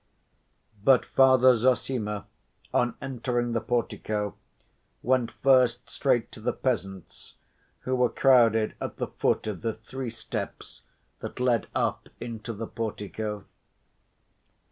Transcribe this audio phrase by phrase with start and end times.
[0.83, 2.25] But Father Zossima,
[2.73, 4.33] on entering the portico,
[5.03, 7.35] went first straight to the peasants
[7.81, 10.81] who were crowded at the foot of the three steps
[11.19, 13.45] that led up into the portico.